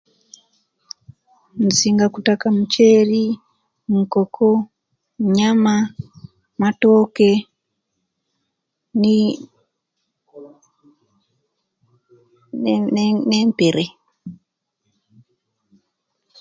Insinga 1.63 2.05
kutaka 2.13 2.45
mukyere 2.55 3.23
nkoko, 3.97 4.47
nyaama, 5.35 5.75
matooke 6.61 7.29
ni 8.99 9.15
ne 12.61 12.73
ne 12.91 12.91
ne 12.93 13.05
nempeere 13.29 13.85